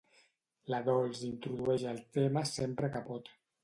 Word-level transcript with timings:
La 0.75 0.79
Dols 0.87 1.23
introdueix 1.29 1.87
el 1.95 2.03
tema 2.19 2.47
sempre 2.57 2.95
que 2.97 3.09
pot. 3.15 3.37